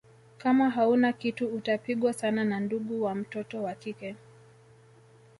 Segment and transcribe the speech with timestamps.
[0.37, 4.15] Kama hauna kitu utapigwa sana na ndugu wa mtoto wa kike